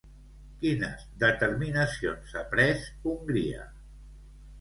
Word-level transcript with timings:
Quines 0.61 1.03
determinacions 1.23 2.33
ha 2.39 2.43
pres 2.55 2.87
Hongria? 3.13 3.67